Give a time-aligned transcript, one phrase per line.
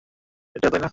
[0.51, 0.89] তোর কাজ তো এটাই, তাই না?